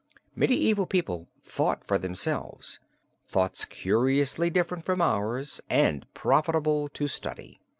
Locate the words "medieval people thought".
0.35-1.83